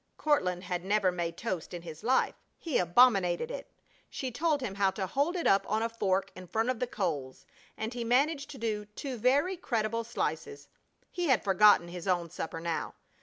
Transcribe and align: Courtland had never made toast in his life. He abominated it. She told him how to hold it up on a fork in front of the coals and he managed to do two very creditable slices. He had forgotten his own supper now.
Courtland 0.17 0.63
had 0.63 0.83
never 0.83 1.11
made 1.11 1.37
toast 1.37 1.75
in 1.75 1.83
his 1.83 2.03
life. 2.03 2.33
He 2.57 2.79
abominated 2.79 3.51
it. 3.51 3.69
She 4.09 4.31
told 4.31 4.59
him 4.61 4.73
how 4.73 4.89
to 4.89 5.05
hold 5.05 5.35
it 5.35 5.45
up 5.45 5.63
on 5.69 5.83
a 5.83 5.89
fork 5.89 6.31
in 6.35 6.47
front 6.47 6.71
of 6.71 6.79
the 6.79 6.87
coals 6.87 7.45
and 7.77 7.93
he 7.93 8.03
managed 8.03 8.49
to 8.49 8.57
do 8.57 8.85
two 8.95 9.15
very 9.17 9.55
creditable 9.55 10.03
slices. 10.03 10.69
He 11.11 11.27
had 11.27 11.43
forgotten 11.43 11.87
his 11.89 12.07
own 12.07 12.31
supper 12.31 12.59
now. 12.59 12.95